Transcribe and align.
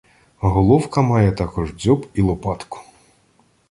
Головка 0.39 1.01
має 1.01 1.31
також 1.31 1.73
дзьоб 1.73 2.07
і 2.13 2.21
лопатку. 2.21 2.79